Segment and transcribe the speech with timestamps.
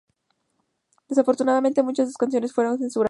[1.09, 2.99] Desafortunadamente, muchas de sus canciones fueron censuradas.